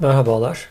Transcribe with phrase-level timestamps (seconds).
[0.00, 0.68] Merhabalar.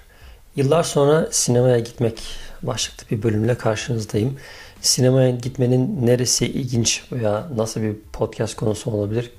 [0.56, 2.22] Yıllar sonra sinemaya gitmek
[2.64, 4.38] başlıklı bir bölümle karşınızdayım.
[4.82, 9.32] Sinemaya gitmenin neresi ilginç veya nasıl bir podcast konusu olabilir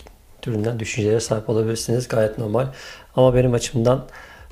[0.43, 2.09] türünden düşüncelere sahip olabilirsiniz.
[2.09, 2.67] Gayet normal.
[3.17, 4.05] Ama benim açımdan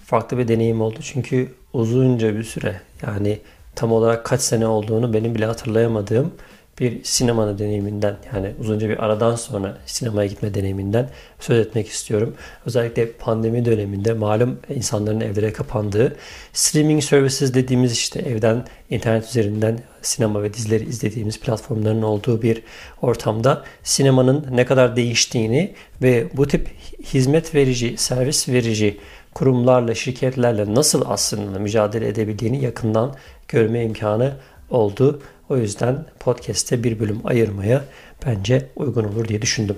[0.04, 0.98] farklı bir deneyim oldu.
[1.02, 3.40] Çünkü uzunca bir süre yani
[3.74, 6.32] tam olarak kaç sene olduğunu benim bile hatırlayamadığım
[6.80, 11.10] bir sinema deneyiminden yani uzunca bir aradan sonra sinemaya gitme deneyiminden
[11.40, 12.34] söz etmek istiyorum.
[12.66, 16.16] Özellikle pandemi döneminde malum insanların evlere kapandığı
[16.52, 22.62] streaming services dediğimiz işte evden internet üzerinden sinema ve dizileri izlediğimiz platformların olduğu bir
[23.02, 26.68] ortamda sinemanın ne kadar değiştiğini ve bu tip
[27.14, 28.98] hizmet verici, servis verici
[29.34, 33.14] kurumlarla, şirketlerle nasıl aslında mücadele edebildiğini yakından
[33.48, 34.32] görme imkanı
[34.70, 35.22] oldu.
[35.48, 37.84] O yüzden podcast'te bir bölüm ayırmaya
[38.26, 39.76] bence uygun olur diye düşündüm.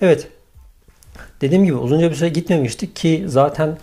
[0.00, 0.28] Evet.
[1.40, 3.78] Dediğim gibi uzunca bir süre gitmemiştik ki zaten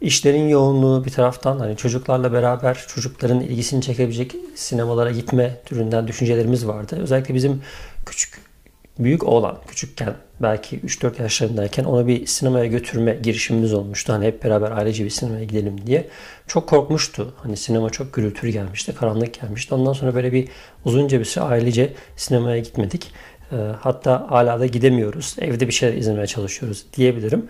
[0.00, 6.98] işlerin yoğunluğu bir taraftan hani çocuklarla beraber çocukların ilgisini çekebilecek sinemalara gitme türünden düşüncelerimiz vardı.
[7.02, 7.62] Özellikle bizim
[8.06, 8.38] küçük
[8.98, 14.12] büyük oğlan küçükken belki 3-4 yaşlarındayken onu bir sinemaya götürme girişimimiz olmuştu.
[14.12, 16.08] Hani hep beraber ailece bir sinemaya gidelim diye.
[16.46, 17.34] Çok korkmuştu.
[17.36, 19.74] Hani sinema çok gürültülü gelmişti, karanlık gelmişti.
[19.74, 20.48] Ondan sonra böyle bir
[20.84, 23.12] uzunca bir süre ailece sinemaya gitmedik.
[23.52, 25.36] Ee, hatta hala da gidemiyoruz.
[25.40, 27.46] Evde bir şeyler izlemeye çalışıyoruz diyebilirim.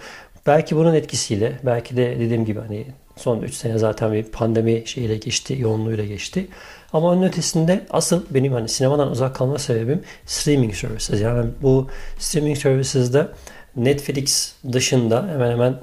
[0.47, 5.16] Belki bunun etkisiyle, belki de dediğim gibi hani son 3 sene zaten bir pandemi şeyiyle
[5.16, 6.47] geçti, yoğunluğuyla geçti.
[6.92, 11.20] Ama onun ötesinde asıl benim hani sinemadan uzak kalma sebebim streaming services.
[11.22, 13.28] Yani bu streaming services'da
[13.77, 15.74] Netflix dışında hemen hemen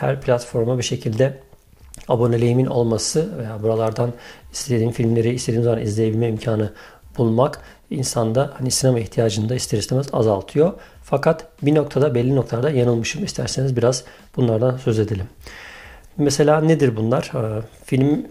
[0.00, 1.38] her platforma bir şekilde
[2.08, 4.12] aboneliğimin olması veya buralardan
[4.52, 6.72] istediğim filmleri istediğim zaman izleyebilme imkanı
[7.18, 10.72] bulmak insanda hani sinema ihtiyacını da ister istemez azaltıyor.
[11.12, 13.24] Fakat bir noktada belli noktalarda yanılmışım.
[13.24, 14.04] İsterseniz biraz
[14.36, 15.26] bunlardan söz edelim.
[16.16, 17.32] Mesela nedir bunlar?
[17.34, 18.26] Ee, film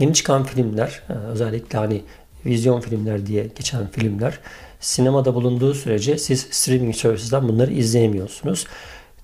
[0.00, 2.02] Yeni çıkan filmler e, özellikle hani
[2.46, 4.38] vizyon filmler diye geçen filmler
[4.80, 8.66] sinemada bulunduğu sürece siz streaming servisinden bunları izleyemiyorsunuz.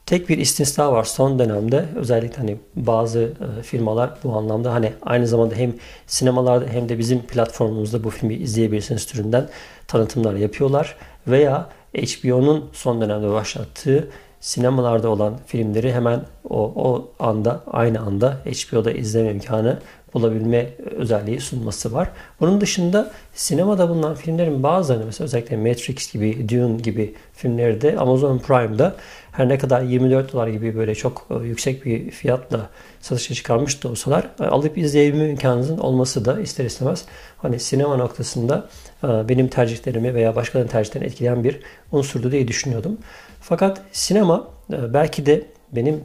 [0.07, 5.27] Tek bir istisna var son dönemde özellikle hani bazı e, firmalar bu anlamda hani aynı
[5.27, 5.75] zamanda hem
[6.07, 9.49] sinemalarda hem de bizim platformumuzda bu filmi izleyebilirsiniz türünden
[9.89, 14.09] tanıtımlar yapıyorlar veya HBO'nun son dönemde başlattığı
[14.41, 16.21] sinemalarda olan filmleri hemen
[16.51, 19.79] o, o anda aynı anda HBO'da izleme imkanı
[20.15, 22.11] bulabilme özelliği sunması var.
[22.41, 28.39] Bunun dışında sinemada bulunan filmlerin bazılarını mesela özellikle Matrix gibi, Dune gibi filmleri de Amazon
[28.39, 28.95] Prime'da
[29.33, 32.71] her ne kadar 24 dolar gibi böyle çok e, yüksek bir fiyatla
[33.01, 37.05] satışa çıkarmış da olsalar e, alıp izleyebilme imkanınızın olması da ister istemez
[37.37, 38.69] hani sinema noktasında
[39.03, 41.61] benim tercihlerimi veya başkalarının tercihlerini etkileyen bir
[41.93, 42.99] unsurdu diye düşünüyordum.
[43.41, 45.43] Fakat sinema belki de
[45.73, 46.01] benim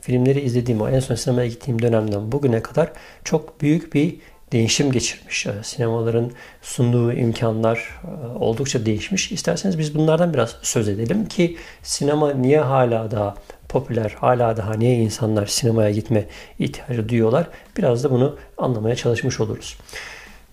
[0.00, 2.92] filmleri izlediğim, en son sinemaya gittiğim dönemden bugüne kadar
[3.24, 4.16] çok büyük bir
[4.52, 5.46] değişim geçirmiş.
[5.62, 6.30] Sinemaların
[6.62, 9.32] sunduğu imkanlar e, oldukça değişmiş.
[9.32, 13.34] İsterseniz biz bunlardan biraz söz edelim ki sinema niye hala daha
[13.68, 16.24] popüler, hala daha niye insanlar sinemaya gitme
[16.58, 17.46] ihtiyacı duyuyorlar?
[17.76, 19.78] Biraz da bunu anlamaya çalışmış oluruz.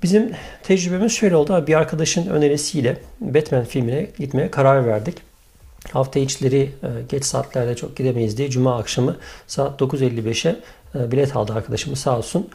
[0.03, 0.31] Bizim
[0.63, 1.67] tecrübemiz şöyle oldu.
[1.67, 5.17] Bir arkadaşın önerisiyle Batman filmine gitmeye karar verdik.
[5.91, 9.17] Hafta içleri e, geç saatlerde çok gidemeyiz diye Cuma akşamı
[9.47, 10.55] saat 9.55'e
[10.95, 12.49] e, bilet aldı arkadaşımız sağ olsun.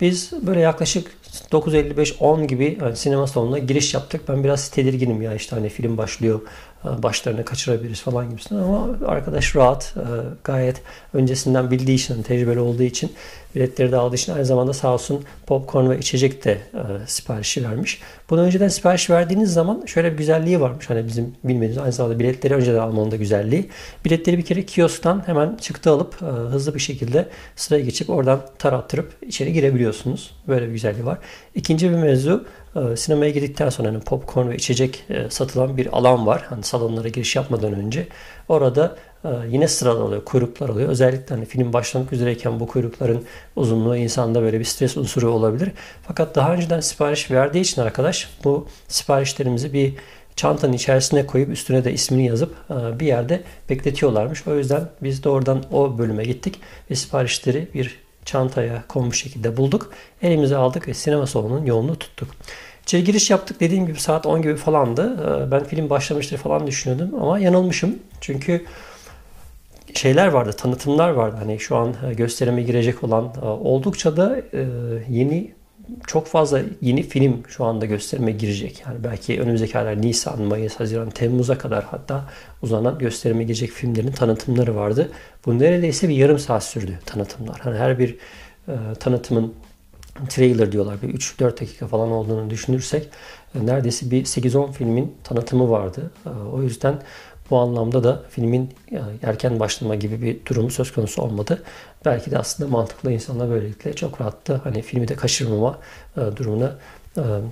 [0.00, 1.10] Biz böyle yaklaşık
[1.52, 4.28] 9.55-10 gibi yani sinema salonuna giriş yaptık.
[4.28, 6.40] Ben biraz tedirginim ya işte hani film başlıyor
[6.84, 10.04] e, başlarını kaçırabiliriz falan gibisinden ama arkadaş rahat e,
[10.44, 13.12] gayet öncesinden bildiği için tecrübeli olduğu için
[13.54, 18.00] biletleri de aldığı için aynı zamanda sağ olsun popcorn ve içecek de e, siparişi vermiş.
[18.30, 22.54] Bunu önceden sipariş verdiğiniz zaman şöyle bir güzelliği varmış hani bizim bilmediğimiz aynı zamanda biletleri
[22.54, 23.70] önceden almanın da güzelliği.
[24.04, 29.52] Biletleri bir kere kiosktan hemen çıktı alıp hızlı bir şekilde sıraya geçip oradan tarattırıp içeri
[29.52, 30.30] girebiliyorsunuz.
[30.48, 31.18] Böyle bir güzelliği var.
[31.54, 32.44] İkinci bir mevzu
[32.76, 36.44] ee, sinemaya girdikten sonra hani popcorn ve içecek e, satılan bir alan var.
[36.48, 38.08] Hani salonlara giriş yapmadan önce.
[38.48, 40.88] Orada e, yine sıralar oluyor, kuyruklar oluyor.
[40.88, 43.24] Özellikle hani film başlamak üzereyken bu kuyrukların
[43.56, 45.72] uzunluğu insanda böyle bir stres unsuru olabilir.
[46.02, 49.94] Fakat daha önceden sipariş verdiği için arkadaş bu siparişlerimizi bir
[50.36, 54.46] çantanın içerisine koyup üstüne de ismini yazıp e, bir yerde bekletiyorlarmış.
[54.46, 56.60] O yüzden biz de oradan o bölüme gittik
[56.90, 59.92] ve siparişleri bir çantaya konmuş şekilde bulduk.
[60.22, 62.28] Elimize aldık ve sinema salonunun yolunu tuttuk.
[62.82, 65.16] İçeri giriş yaptık dediğim gibi saat 10 gibi falandı.
[65.46, 67.98] Ee, ben film başlamıştır falan düşünüyordum ama yanılmışım.
[68.20, 68.64] Çünkü
[69.94, 71.36] şeyler vardı, tanıtımlar vardı.
[71.38, 74.66] Hani şu an e, gösterime girecek olan e, oldukça da e,
[75.08, 75.54] yeni
[76.06, 78.82] çok fazla yeni film şu anda gösterime girecek.
[78.86, 82.24] Yani belki önümüzdeki aylar Nisan, Mayıs, Haziran, Temmuz'a kadar hatta
[82.62, 85.10] uzanan gösterime girecek filmlerin tanıtımları vardı.
[85.46, 87.60] Bu neredeyse bir yarım saat sürdü tanıtımlar.
[87.60, 88.16] Hani her bir
[88.68, 89.54] e, tanıtımın
[90.28, 93.08] trailer diyorlar bir 3-4 dakika falan olduğunu düşünürsek
[93.54, 96.10] e, neredeyse bir 8-10 filmin tanıtımı vardı.
[96.26, 96.98] E, o yüzden
[97.50, 101.62] bu anlamda da filmin e, erken başlama gibi bir durumu söz konusu olmadı.
[102.04, 105.78] Belki de aslında mantıklı insanlar böylelikle çok rahatlı hani filmi de kaçırmama
[106.16, 106.76] durumuna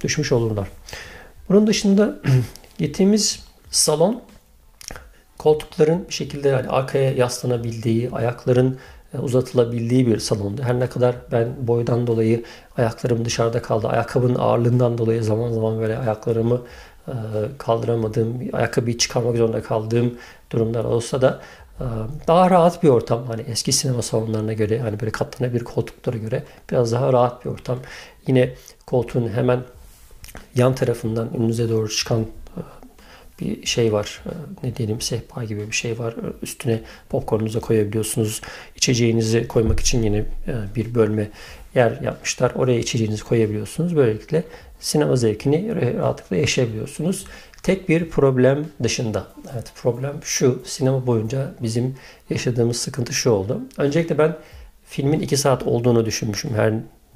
[0.00, 0.68] düşmüş olurlar.
[1.48, 2.18] Bunun dışında
[2.78, 4.22] gittiğimiz salon
[5.42, 8.78] koltukların bir şekilde yani arkaya yaslanabildiği, ayakların
[9.14, 10.62] e, uzatılabildiği bir salondu.
[10.62, 12.44] Her ne kadar ben boydan dolayı
[12.76, 13.88] ayaklarım dışarıda kaldı.
[13.88, 16.60] Ayakkabının ağırlığından dolayı zaman zaman böyle ayaklarımı e,
[17.58, 20.18] kaldıramadığım, ayakkabıyı çıkarmak zorunda kaldığım
[20.52, 21.40] durumlar olsa da
[21.80, 21.84] e,
[22.28, 23.26] daha rahat bir ortam.
[23.26, 27.78] Hani eski sinema salonlarına göre hani böyle katlanabilir koltuklara göre biraz daha rahat bir ortam.
[28.26, 28.54] Yine
[28.86, 29.60] koltuğun hemen
[30.56, 32.26] yan tarafından önünüze doğru çıkan
[33.40, 34.22] bir şey var.
[34.26, 34.30] Ee,
[34.66, 36.12] ne diyelim sehpa gibi bir şey var.
[36.12, 38.40] Ee, üstüne popcornunuzu koyabiliyorsunuz.
[38.76, 40.24] İçeceğinizi koymak için yine e,
[40.76, 41.28] bir bölme
[41.74, 42.52] yer yapmışlar.
[42.54, 43.96] Oraya içeceğinizi koyabiliyorsunuz.
[43.96, 44.44] Böylelikle
[44.80, 47.26] sinema zevkini rahatlıkla yaşayabiliyorsunuz.
[47.62, 49.26] Tek bir problem dışında.
[49.54, 50.62] Evet problem şu.
[50.64, 51.96] Sinema boyunca bizim
[52.30, 53.60] yaşadığımız sıkıntı şu oldu.
[53.78, 54.36] Öncelikle ben
[54.84, 56.54] filmin 2 saat olduğunu düşünmüşüm.
[56.54, 56.74] Her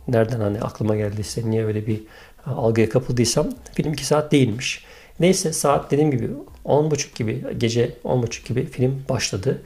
[0.09, 2.01] nereden hani aklıma geldiyse niye öyle bir
[2.47, 4.85] e, algıya kapıldıysam film 2 saat değilmiş.
[5.21, 6.31] Neyse saat dediğim gibi
[6.65, 9.63] 10.30 gibi gece 10.30 gibi film başladı.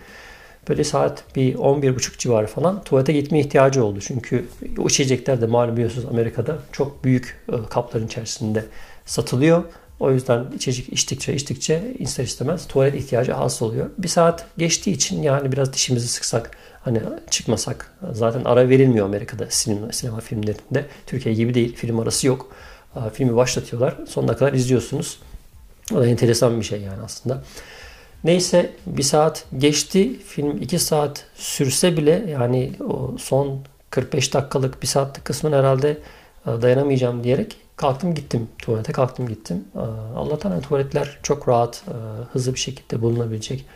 [0.69, 4.01] Böyle saat bir 11.30 civarı falan tuvalete gitme ihtiyacı oldu.
[4.01, 4.47] Çünkü
[4.87, 8.65] içecekler de malum biliyorsunuz Amerika'da çok büyük e, kapların içerisinde
[9.07, 9.65] satılıyor.
[10.01, 13.91] O yüzden içecek içtikçe içtikçe ister istemez tuvalet ihtiyacı hasıl oluyor.
[13.99, 16.51] Bir saat geçtiği için yani biraz dişimizi sıksak
[16.85, 17.01] hani
[17.31, 20.87] çıkmasak zaten ara verilmiyor Amerika'da sinema, sinema filmlerinde.
[21.07, 22.53] Türkiye gibi değil film arası yok.
[23.13, 25.19] Filmi başlatıyorlar sonuna kadar izliyorsunuz.
[25.95, 27.43] O da enteresan bir şey yani aslında.
[28.25, 30.19] Neyse bir saat geçti.
[30.19, 33.61] Film iki saat sürse bile yani o son
[33.91, 35.99] 45 dakikalık bir saatlik kısmını herhalde
[36.47, 38.49] e, dayanamayacağım diyerek kalktım gittim.
[38.59, 39.65] Tuvalete kalktım gittim.
[39.75, 39.79] E,
[40.17, 41.93] Allah'tan yani tuvaletler çok rahat, e,
[42.33, 43.67] hızlı bir şekilde bulunabilecek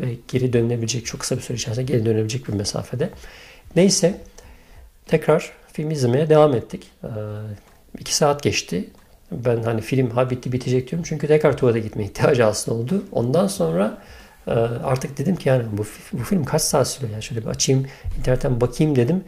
[0.00, 3.10] ve geri dönülebilecek çok kısa bir süre içerisinde geri dönebilecek bir mesafede.
[3.76, 4.20] Neyse
[5.06, 6.90] tekrar film izlemeye devam ettik.
[7.98, 8.90] İki saat geçti.
[9.44, 11.04] Ben hani film ha bitti bitecek diyorum.
[11.08, 13.04] Çünkü tekrar tuvalete gitme ihtiyacı aslında oldu.
[13.12, 13.98] Ondan sonra
[14.46, 14.50] e,
[14.84, 17.12] artık dedim ki yani bu, bu film kaç saat sürüyor?
[17.12, 17.86] Yani şöyle bir açayım
[18.18, 19.24] internetten bakayım dedim.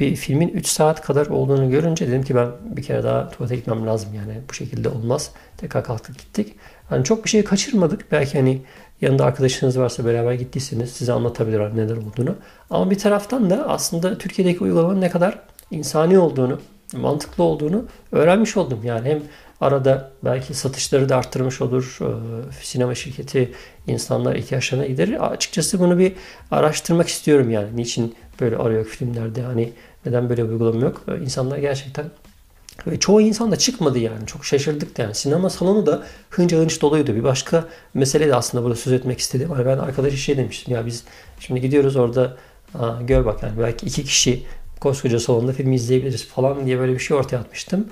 [0.00, 3.86] Bir filmin 3 saat kadar olduğunu görünce dedim ki ben bir kere daha tuvalete gitmem
[3.86, 5.30] lazım yani bu şekilde olmaz.
[5.56, 6.54] Tekrar kalktık gittik.
[6.88, 8.12] Hani çok bir şey kaçırmadık.
[8.12, 8.62] Belki hani
[9.00, 12.36] yanında arkadaşınız varsa beraber gittiyseniz size anlatabilir neler olduğunu.
[12.70, 15.38] Ama bir taraftan da aslında Türkiye'deki uygulamanın ne kadar
[15.70, 16.60] insani olduğunu,
[16.94, 18.80] mantıklı olduğunu öğrenmiş oldum.
[18.84, 19.22] Yani hem
[19.60, 21.98] Arada belki satışları da arttırmış olur.
[22.00, 22.06] Ee,
[22.62, 23.52] sinema şirketi
[23.86, 25.32] insanlar ihtiyaçlarına giderir.
[25.32, 26.12] Açıkçası bunu bir
[26.50, 27.76] araştırmak istiyorum yani.
[27.76, 29.72] Niçin böyle arıyor filmlerde hani
[30.06, 31.02] neden böyle bir uygulama yok?
[31.08, 32.04] Ee, insanlar gerçekten
[32.86, 34.26] ve çoğu insan da çıkmadı yani.
[34.26, 35.14] Çok şaşırdık yani.
[35.14, 37.14] Sinema salonu da hınca hınç doluydu.
[37.14, 37.64] Bir başka
[37.94, 39.50] mesele de aslında burada söz etmek istedim.
[39.50, 40.74] Hani ben arkadaşa şey demiştim.
[40.74, 41.04] Ya biz
[41.40, 42.36] şimdi gidiyoruz orada
[42.74, 44.42] aa, gör bak yani belki iki kişi
[44.84, 47.86] koskoca salonda filmi izleyebiliriz falan diye böyle bir şey ortaya atmıştım.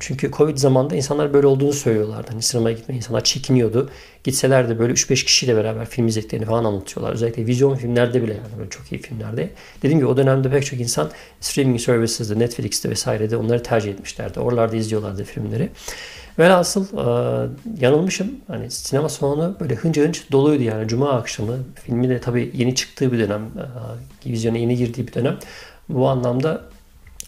[0.00, 2.30] Çünkü Covid zamanında insanlar böyle olduğunu söylüyorlardı.
[2.30, 3.90] Hani sinemaya gitmeye insanlar çekiniyordu.
[4.24, 7.12] Gitseler de böyle 3-5 kişiyle beraber film izlediklerini falan anlatıyorlar.
[7.12, 9.50] Özellikle vizyon filmlerde bile yani böyle çok iyi filmlerde.
[9.82, 14.40] Dediğim gibi o dönemde pek çok insan streaming services'de, Netflix'te vesairede onları tercih etmişlerdi.
[14.40, 15.70] Oralarda izliyorlardı filmleri.
[16.38, 17.48] Velhasıl e,
[17.80, 18.30] yanılmışım.
[18.46, 20.88] Hani sinema salonu böyle hınca hınç doluydu yani.
[20.88, 21.58] Cuma akşamı.
[21.74, 23.42] Filmi de tabii yeni çıktığı bir dönem.
[24.26, 25.38] E, vizyona yeni girdiği bir dönem.
[25.88, 26.64] Bu anlamda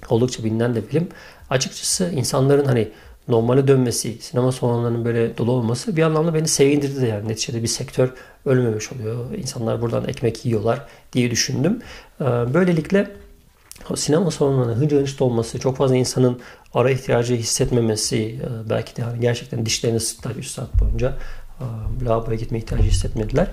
[0.09, 1.09] oldukça bilinen de film.
[1.51, 2.89] Açıkçası insanların hani
[3.29, 7.29] normale dönmesi, sinema salonlarının böyle dolu olması bir anlamda beni sevindirdi de yani.
[7.29, 8.11] Neticede bir sektör
[8.47, 9.35] ölmemiş oluyor.
[9.35, 11.83] İnsanlar buradan ekmek yiyorlar diye düşündüm.
[12.21, 13.11] Ee, böylelikle
[13.97, 16.41] sinema salonlarının hınca hınç dolması, çok fazla insanın
[16.75, 21.15] ara ihtiyacı hissetmemesi, e, belki de hani gerçekten dişlerini sıktılar 3 saat boyunca
[21.61, 21.65] e,
[22.05, 23.47] lavaboya gitme ihtiyacı hissetmediler.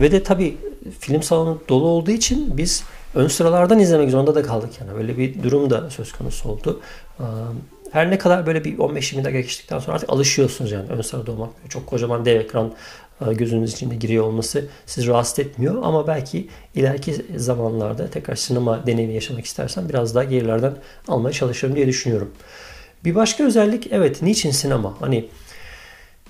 [0.00, 0.56] Ve de tabii
[1.00, 2.84] film salonu dolu olduğu için biz
[3.14, 4.94] ön sıralardan izlemek zorunda da kaldık yani.
[4.94, 6.80] Böyle bir durum da söz konusu oldu.
[7.92, 11.50] Her ne kadar böyle bir 15-20 dakika geçtikten sonra artık alışıyorsunuz yani ön sırada olmak.
[11.68, 12.72] Çok kocaman dev ekran
[13.20, 15.82] gözünüz içinde giriyor olması sizi rahatsız etmiyor.
[15.82, 20.74] Ama belki ileriki zamanlarda tekrar sinema deneyimi yaşamak istersen biraz daha gerilerden
[21.08, 22.30] almaya çalışırım diye düşünüyorum.
[23.04, 24.94] Bir başka özellik evet niçin sinema?
[25.00, 25.28] Hani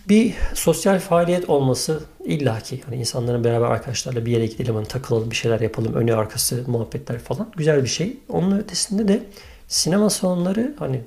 [0.09, 5.37] bir sosyal faaliyet olması illaki hani insanların beraber arkadaşlarla bir yere gidelim hani takılalım bir
[5.37, 8.17] şeyler yapalım önü arkası muhabbetler falan güzel bir şey.
[8.29, 9.23] Onun ötesinde de
[9.69, 11.01] sinema salonları hani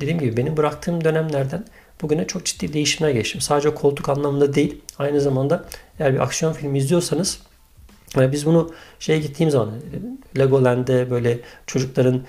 [0.00, 1.64] dediğim gibi benim bıraktığım dönemlerden
[2.02, 3.40] bugüne çok ciddi değişimler geçtim.
[3.40, 4.80] Sadece koltuk anlamında değil.
[4.98, 5.64] Aynı zamanda
[5.98, 7.49] eğer bir aksiyon filmi izliyorsanız yani
[8.16, 9.74] biz bunu şeye gittiğim zaman
[10.38, 12.22] Legoland'de böyle çocukların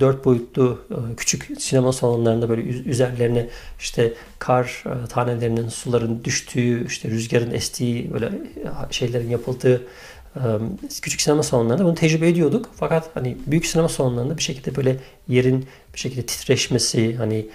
[0.00, 3.48] dört boyutlu e, küçük sinema salonlarında böyle üzerlerine
[3.80, 8.32] işte kar e, tanelerinin suların düştüğü işte rüzgarın estiği böyle
[8.90, 9.82] şeylerin yapıldığı
[10.36, 10.40] e,
[11.02, 12.70] küçük sinema salonlarında bunu tecrübe ediyorduk.
[12.76, 14.96] Fakat hani büyük sinema salonlarında bir şekilde böyle
[15.28, 17.46] yerin bir şekilde titreşmesi hani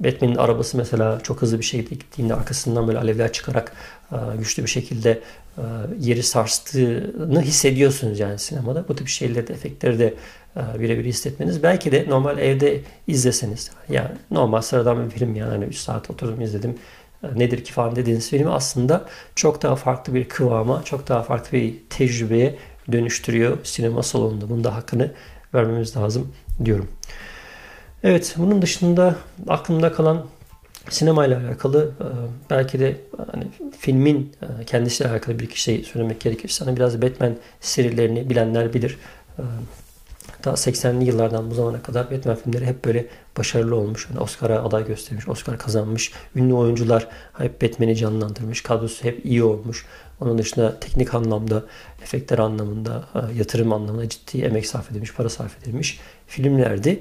[0.00, 3.72] Batman'in arabası mesela çok hızlı bir şekilde gittiğinde arkasından böyle alevler çıkarak
[4.38, 5.20] güçlü bir şekilde
[6.00, 8.88] yeri sarstığını hissediyorsunuz yani sinemada.
[8.88, 10.14] Bu tip şeyleri de, efektleri de
[10.78, 11.62] birebir hissetmeniz.
[11.62, 13.70] Belki de normal evde izleseniz.
[13.88, 16.78] Yani normal sıradan bir film yani 3 saat oturdum izledim.
[17.36, 21.74] Nedir ki falan dediğiniz filmi aslında çok daha farklı bir kıvama, çok daha farklı bir
[21.90, 22.56] tecrübeye
[22.92, 24.50] dönüştürüyor sinema salonunda.
[24.50, 25.10] Bunun da hakkını
[25.54, 26.32] vermemiz lazım
[26.64, 26.88] diyorum.
[28.04, 29.16] Evet bunun dışında
[29.48, 30.26] aklımda kalan
[30.88, 32.06] sinema ile alakalı e,
[32.50, 32.96] belki de
[33.32, 33.44] hani
[33.78, 38.98] filmin e, kendisiyle alakalı bir iki şey söylemek gerekirse hani biraz Batman serilerini bilenler bilir.
[40.28, 43.06] E, daha 80'li yıllardan bu zamana kadar Batman filmleri hep böyle
[43.38, 44.08] başarılı olmuş.
[44.10, 46.12] Yani Oscar'a aday göstermiş, Oscar kazanmış.
[46.36, 48.62] Ünlü oyuncular hep Batman'i canlandırmış.
[48.62, 49.86] Kadrosu hep iyi olmuş.
[50.20, 51.64] Onun dışında teknik anlamda,
[52.02, 53.04] efektler anlamında,
[53.36, 57.00] yatırım anlamında ciddi emek sarf edilmiş, para sarf edilmiş filmlerdi.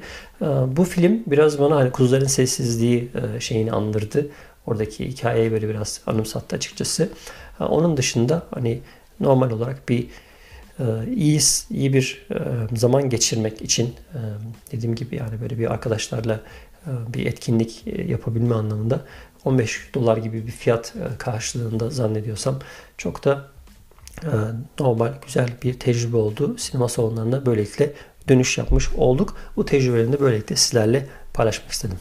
[0.67, 4.27] Bu film biraz bana hani Kuzuların Sessizliği şeyini andırdı.
[4.67, 7.09] Oradaki hikayeyi böyle biraz anımsattı açıkçası.
[7.59, 8.81] Onun dışında hani
[9.19, 10.07] normal olarak bir
[11.15, 11.39] iyi
[11.69, 12.27] iyi bir
[12.75, 13.95] zaman geçirmek için
[14.71, 16.39] dediğim gibi yani böyle bir arkadaşlarla
[16.87, 19.01] bir etkinlik yapabilme anlamında
[19.45, 22.59] 15 dolar gibi bir fiyat karşılığında zannediyorsam
[22.97, 23.47] çok da
[24.79, 26.57] normal güzel bir tecrübe oldu.
[26.57, 27.93] Sinema salonlarına böylelikle
[28.29, 29.37] dönüş yapmış olduk.
[29.55, 31.97] Bu tecrübelerini de böylelikle sizlerle paylaşmak istedim.